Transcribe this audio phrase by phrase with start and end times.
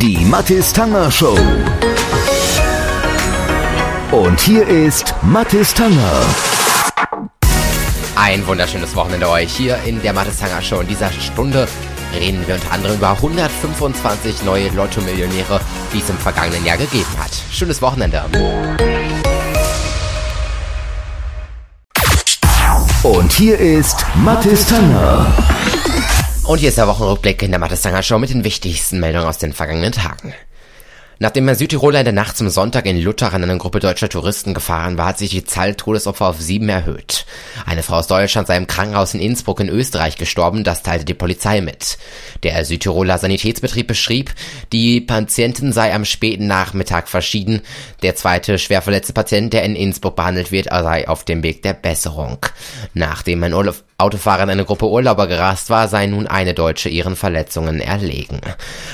[0.00, 1.38] Die Mathis Tanger Show.
[4.12, 6.12] Und hier ist Mathis Tanger.
[8.14, 10.80] Ein wunderschönes Wochenende euch hier in der Mathis Tanger Show.
[10.80, 11.66] In dieser Stunde
[12.14, 15.60] reden wir unter anderem über 125 neue Lotto-Millionäre,
[15.94, 17.30] die es im vergangenen Jahr gegeben hat.
[17.50, 18.22] Schönes Wochenende.
[23.02, 25.26] Und hier ist Mathis Tanger.
[26.46, 29.52] Und hier ist der Wochenrückblick in der Mattestanger Show mit den wichtigsten Meldungen aus den
[29.52, 30.32] vergangenen Tagen.
[31.18, 34.52] Nachdem ein Südtiroler in der Nacht zum Sonntag in Luther an eine Gruppe deutscher Touristen
[34.52, 37.24] gefahren war, hat sich die Zahl Todesopfer auf sieben erhöht.
[37.64, 41.14] Eine Frau aus Deutschland sei im Krankenhaus in Innsbruck in Österreich gestorben, das teilte die
[41.14, 41.96] Polizei mit.
[42.42, 44.34] Der Südtiroler Sanitätsbetrieb beschrieb,
[44.74, 47.62] die Patientin sei am späten Nachmittag verschieden.
[48.02, 51.72] Der zweite schwer verletzte Patient, der in Innsbruck behandelt wird, sei auf dem Weg der
[51.72, 52.44] Besserung.
[52.92, 53.54] Nachdem ein
[53.98, 58.42] Autofahrer in eine Gruppe Urlauber gerast war, sei nun eine Deutsche ihren Verletzungen erlegen.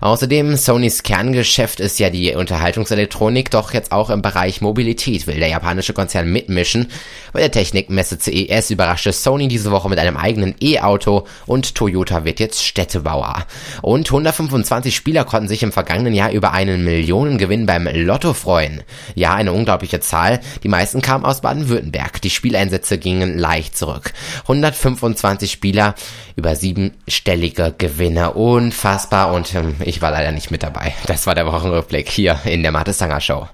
[0.00, 5.48] Außerdem, Sonys Kerngeschäft ist ja die Unterhaltungselektronik, doch jetzt auch im Bereich Mobilität will der
[5.48, 6.90] japanische Konzern mitmischen.
[7.32, 12.40] Bei der Technikmesse CES überraschte Sony diese Woche mit einem eigenen E-Auto und Toyota wird
[12.40, 13.46] jetzt Städtebauer.
[13.82, 18.82] Und 125 Spieler konnten sich im vergangenen Jahr über einen Millionengewinn beim Lotto freuen.
[19.14, 20.40] Ja, eine unglaubliche Zahl.
[20.62, 22.20] Die meisten kamen aus Baden-Württemberg.
[22.22, 24.12] Die Spieleinsätze gingen leicht zurück.
[24.42, 25.94] 125 Spieler,
[26.36, 28.32] über siebenstellige Gewinne.
[28.32, 30.94] Unfassbar und ähm, ich war leider nicht mit dabei.
[31.06, 33.48] Das war der Wochenrückblick hier in der Mathe Sanger Show.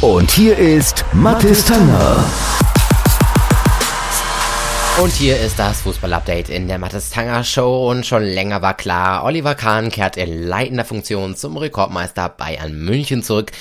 [0.00, 2.24] Und hier ist Mathis Tanger.
[5.02, 9.24] Und hier ist das Fußball-Update in der Mattes Tanger Show und schon länger war klar,
[9.24, 13.52] Oliver Kahn kehrt in leitender Funktion zum Rekordmeister Bayern München zurück.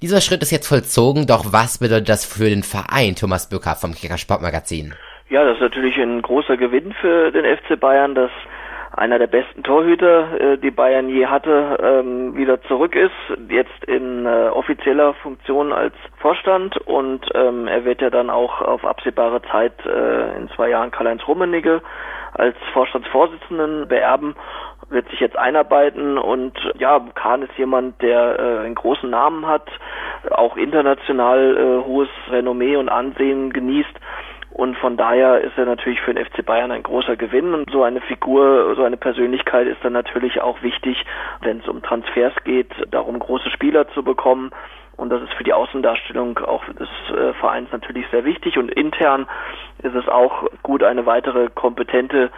[0.00, 3.94] Dieser Schritt ist jetzt vollzogen, doch was bedeutet das für den Verein, Thomas Bücker vom
[3.94, 4.94] Kicker Sportmagazin?
[5.28, 8.30] Ja, das ist natürlich ein großer Gewinn für den FC Bayern, dass
[8.96, 13.12] einer der besten Torhüter, äh, die Bayern je hatte, ähm, wieder zurück ist,
[13.48, 16.76] jetzt in äh, offizieller Funktion als Vorstand.
[16.78, 21.26] Und ähm, er wird ja dann auch auf absehbare Zeit äh, in zwei Jahren Karl-Heinz
[21.28, 21.82] Rummenigge
[22.32, 24.34] als Vorstandsvorsitzenden beerben
[24.88, 26.18] wird sich jetzt einarbeiten.
[26.18, 29.68] Und ja, Kahn ist jemand, der äh, einen großen Namen hat,
[30.30, 33.94] auch international äh, hohes Renommee und Ansehen genießt
[34.56, 37.52] und von daher ist er natürlich für den FC Bayern ein großer Gewinn.
[37.52, 41.04] Und so eine Figur, so eine Persönlichkeit ist dann natürlich auch wichtig,
[41.42, 44.52] wenn es um Transfers geht, darum große Spieler zu bekommen.
[44.96, 48.56] Und das ist für die Außendarstellung auch des äh, Vereins natürlich sehr wichtig.
[48.56, 49.26] Und intern
[49.82, 52.30] ist es auch gut, eine weitere kompetente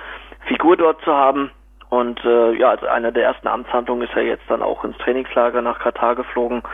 [0.49, 1.53] Figur dort zu haben.
[1.89, 5.62] Und äh, ja, als eine der ersten Amtshandlungen ist er jetzt dann auch ins Trainingslager
[5.62, 6.65] nach Katar geflogen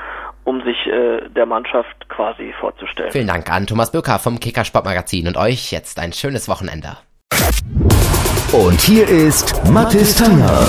[0.44, 3.10] um sich äh, der Mannschaft quasi vorzustellen.
[3.10, 6.97] Vielen Dank an Thomas Böker vom Kicker Sportmagazin und euch jetzt ein schönes Wochenende.
[8.53, 10.66] Und hier ist Mathis Tanger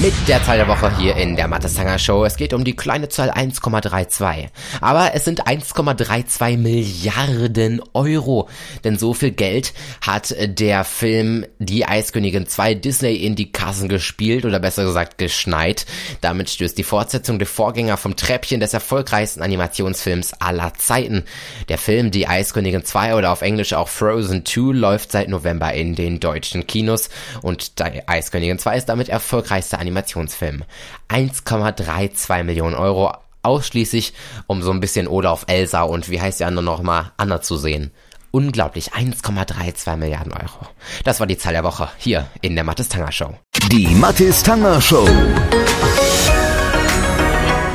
[0.00, 2.24] mit der Zahl der Woche hier in der Mattestanger Show.
[2.24, 4.48] Es geht um die kleine Zahl 1,32.
[4.80, 8.48] Aber es sind 1,32 Milliarden Euro.
[8.82, 14.46] Denn so viel Geld hat der Film Die Eiskönigin 2 Disney in die Kassen gespielt
[14.46, 15.84] oder besser gesagt geschneit.
[16.22, 21.24] Damit stößt die Fortsetzung der Vorgänger vom Treppchen des erfolgreichsten Animationsfilms aller Zeiten.
[21.68, 25.94] Der Film Die Eiskönigin 2 oder auf Englisch auch Frozen 2 läuft seit November in
[25.94, 27.10] den deutschen Kinos
[27.42, 30.64] und Die Eiskönigin 2 ist damit erfolgreichste Animationsfilm Animationsfilm.
[31.08, 33.12] 1,32 Millionen Euro
[33.42, 34.12] ausschließlich,
[34.46, 37.90] um so ein bisschen Olaf Elsa und wie heißt die andere nochmal, Anna zu sehen.
[38.30, 40.68] Unglaublich, 1,32 Milliarden Euro.
[41.04, 43.34] Das war die Zahl der Woche hier in der Mathis Tanger Show.
[43.72, 45.08] Die Mathis Tanger Show.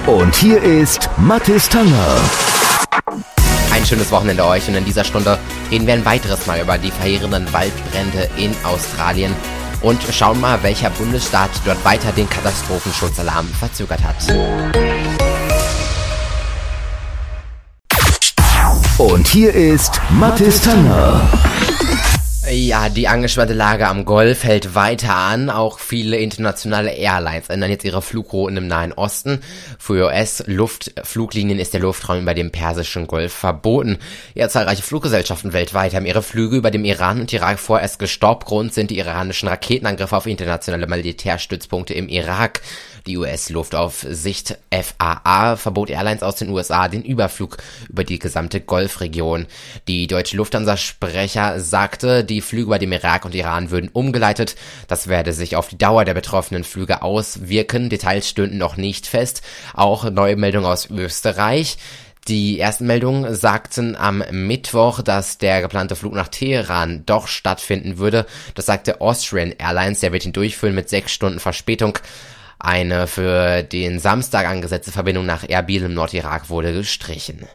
[0.08, 2.22] Und hier ist Mathis Tanger.
[3.74, 5.38] Ein schönes Wochenende euch und in dieser Stunde
[5.70, 9.36] reden wir ein weiteres Mal über die verheerenden Waldbrände in Australien
[9.85, 14.16] und schauen mal, welcher Bundesstaat dort weiter den Katastrophenschutzalarm verzögert hat.
[18.97, 21.22] Und hier ist Mathis Tanger.
[22.52, 25.50] Ja, die angespannte Lage am Golf hält weiter an.
[25.50, 29.42] Auch viele internationale Airlines ändern jetzt ihre Flugrouten im Nahen Osten.
[29.80, 33.97] Für US-Luftfluglinien ist der Luftraum über dem Persischen Golf verboten.
[34.36, 38.46] Ja, zahlreiche Fluggesellschaften weltweit haben ihre Flüge über dem Iran und Irak vorerst gestoppt.
[38.46, 42.62] Grund sind die iranischen Raketenangriffe auf internationale Militärstützpunkte im Irak.
[43.08, 47.58] Die US-Luftaufsicht FAA verbot Airlines aus den USA den Überflug
[47.88, 49.46] über die gesamte Golfregion.
[49.88, 54.55] Die deutsche Lufthansa-Sprecher sagte, die Flüge über dem Irak und Iran würden umgeleitet.
[54.87, 57.90] Das werde sich auf die Dauer der betroffenen Flüge auswirken.
[57.90, 59.41] Details stünden noch nicht fest.
[59.73, 61.78] Auch neue Meldung aus Österreich.
[62.28, 68.26] Die ersten Meldungen sagten am Mittwoch, dass der geplante Flug nach Teheran doch stattfinden würde.
[68.55, 71.99] Das sagte Austrian Airlines, der wird ihn durchführen mit sechs Stunden Verspätung.
[72.58, 77.47] Eine für den Samstag angesetzte Verbindung nach Erbil im Nordirak wurde gestrichen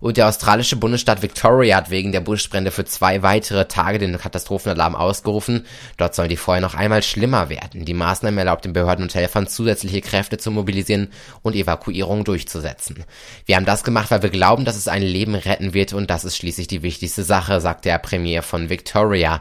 [0.00, 4.94] und der australische Bundesstaat Victoria hat wegen der Buschbrände für zwei weitere Tage den Katastrophenalarm
[4.94, 5.64] ausgerufen.
[5.96, 7.84] Dort sollen die Feuer noch einmal schlimmer werden.
[7.84, 11.08] Die Maßnahme erlaubt den Behörden und Helfern zusätzliche Kräfte zu mobilisieren
[11.42, 13.04] und Evakuierungen durchzusetzen.
[13.46, 16.24] Wir haben das gemacht, weil wir glauben, dass es ein Leben retten wird und das
[16.24, 19.40] ist schließlich die wichtigste Sache, sagt der Premier von Victoria.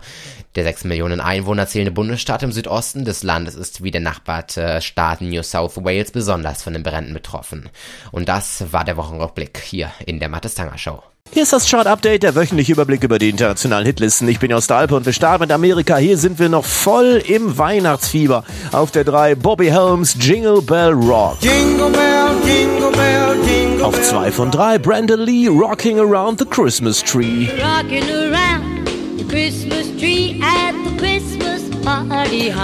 [0.55, 5.21] Der 6 Millionen Einwohner zählende Bundesstaat im Südosten des Landes ist wie der nachbarte Staat
[5.21, 7.71] New South Wales besonders von den Bränden betroffen.
[8.11, 11.01] Und das war der Wochenrückblick hier in der Mattes Tanger Show.
[11.31, 14.27] Hier ist das Chart Update, der wöchentliche Überblick über die internationalen Hitlisten.
[14.27, 15.97] Ich bin aus der Alpe und wir starten mit Amerika.
[15.97, 18.43] Hier sind wir noch voll im Weihnachtsfieber.
[18.71, 21.37] Auf der 3 Bobby Helms Jingle Bell Rock.
[21.41, 27.01] Jingle Bell, Jingle Bell, Jingle Auf 2 von 3 Brandon Lee Rocking Around the Christmas
[27.03, 27.47] Tree.
[27.59, 28.73] Rocking around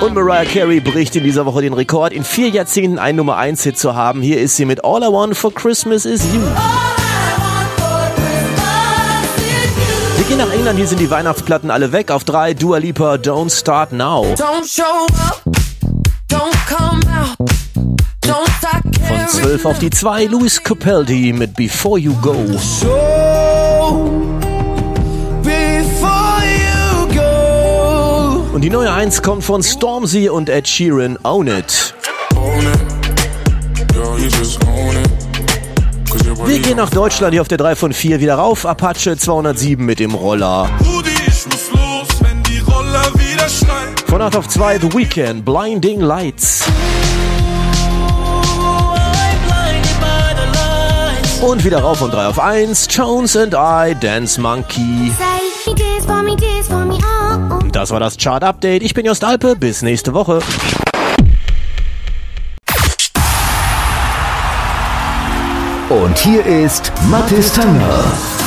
[0.02, 3.64] und Mariah Carey bricht in dieser Woche den Rekord, in vier Jahrzehnten einen Nummer 1
[3.64, 4.22] Hit zu haben.
[4.22, 6.42] Hier ist sie mit All I Want for Christmas is You.
[10.30, 12.12] Gehen nach England, hier sind die Weihnachtsplatten alle weg.
[12.12, 14.36] Auf drei Dua Lipa, Don't Start Now.
[14.36, 14.84] Don't show
[15.28, 15.42] up,
[16.30, 17.36] don't come out.
[19.08, 22.46] Von 12 auf die 2 Louis Capaldi mit Before You Go.
[28.54, 31.96] Und die neue 1 kommt von Stormzy und Ed Sheeran, Own It.
[36.38, 38.66] Wir gehen nach Deutschland hier auf der 3 von 4 wieder rauf.
[38.66, 40.70] Apache 207 mit dem Roller.
[44.08, 46.64] Von 8 auf 2 The Weekend, Blinding Lights.
[51.42, 55.12] Und wieder rauf von 3 auf 1, Jones and I, Dance Monkey.
[57.72, 58.84] Das war das Chart Update.
[58.84, 59.56] Ich bin Jost Alpe.
[59.56, 60.40] Bis nächste Woche.
[65.90, 68.39] Und hier ist Mathis Tanger.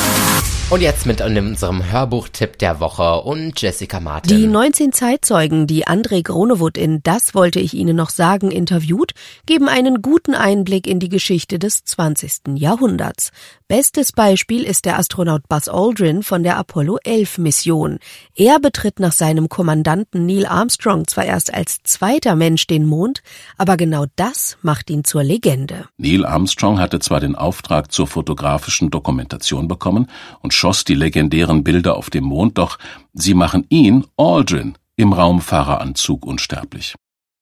[0.72, 4.34] Und jetzt mit unserem Hörbuchtipp der Woche und Jessica Martin.
[4.34, 9.12] Die 19 Zeitzeugen, die André Gronewood in Das wollte ich Ihnen noch sagen interviewt,
[9.44, 12.56] geben einen guten Einblick in die Geschichte des 20.
[12.56, 13.32] Jahrhunderts.
[13.69, 17.98] Bestes Beispiel ist der Astronaut Buzz Aldrin von der Apollo 11 Mission.
[18.34, 23.22] Er betritt nach seinem Kommandanten Neil Armstrong zwar erst als zweiter Mensch den Mond,
[23.58, 25.86] aber genau das macht ihn zur Legende.
[25.98, 30.08] Neil Armstrong hatte zwar den Auftrag zur fotografischen Dokumentation bekommen
[30.40, 32.79] und schoss die legendären Bilder auf dem Mond, doch
[33.12, 36.94] sie machen ihn, Aldrin, im Raumfahreranzug unsterblich.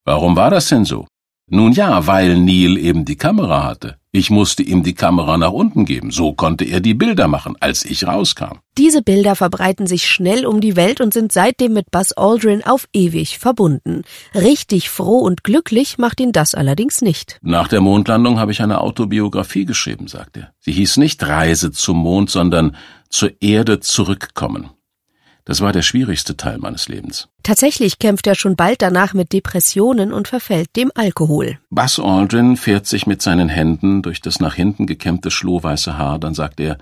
[0.06, 1.06] Warum war das denn so?
[1.46, 3.99] Nun ja, weil Neil eben die Kamera hatte.
[4.12, 7.84] Ich musste ihm die Kamera nach unten geben, so konnte er die Bilder machen, als
[7.84, 8.58] ich rauskam.
[8.76, 12.88] Diese Bilder verbreiten sich schnell um die Welt und sind seitdem mit Buzz Aldrin auf
[12.92, 14.02] ewig verbunden.
[14.34, 17.38] Richtig froh und glücklich macht ihn das allerdings nicht.
[17.42, 20.52] Nach der Mondlandung habe ich eine Autobiografie geschrieben, sagt er.
[20.58, 22.74] Sie hieß nicht Reise zum Mond, sondern
[23.10, 24.70] zur Erde zurückkommen.
[25.44, 27.28] Das war der schwierigste Teil meines Lebens.
[27.42, 31.58] Tatsächlich kämpft er schon bald danach mit Depressionen und verfällt dem Alkohol.
[31.70, 36.34] Buzz Aldrin fährt sich mit seinen Händen durch das nach hinten gekämmte schlohweiße Haar, dann
[36.34, 36.78] sagt er,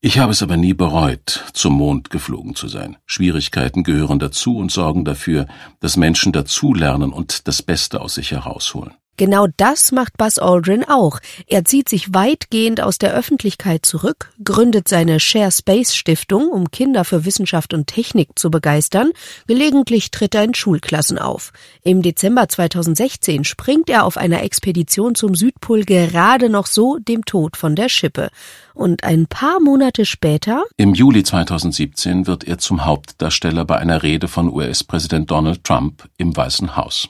[0.00, 2.98] ich habe es aber nie bereut, zum Mond geflogen zu sein.
[3.06, 5.46] Schwierigkeiten gehören dazu und sorgen dafür,
[5.80, 8.92] dass Menschen dazulernen und das Beste aus sich herausholen.
[9.16, 11.20] Genau das macht Buzz Aldrin auch.
[11.46, 17.04] Er zieht sich weitgehend aus der Öffentlichkeit zurück, gründet seine Share Space Stiftung, um Kinder
[17.04, 19.12] für Wissenschaft und Technik zu begeistern.
[19.46, 21.52] Gelegentlich tritt er in Schulklassen auf.
[21.82, 27.56] Im Dezember 2016 springt er auf einer Expedition zum Südpol gerade noch so dem Tod
[27.56, 28.30] von der Schippe.
[28.74, 30.64] Und ein paar Monate später?
[30.76, 36.36] Im Juli 2017 wird er zum Hauptdarsteller bei einer Rede von US-Präsident Donald Trump im
[36.36, 37.08] Weißen Haus.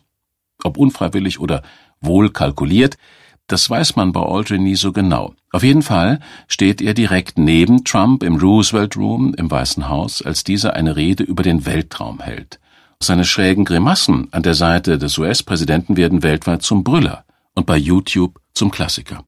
[0.63, 1.63] Ob unfreiwillig oder
[2.07, 2.97] wohl kalkuliert,
[3.47, 5.35] das weiß man bei Aldrin nie so genau.
[5.53, 10.45] Auf jeden Fall steht er direkt neben Trump im Roosevelt Room im Weißen Haus, als
[10.45, 12.59] dieser eine Rede über den Weltraum hält.
[13.01, 18.41] Seine schrägen Grimassen an der Seite des US-Präsidenten werden weltweit zum Brüller und bei YouTube
[18.55, 19.25] zum Klassiker.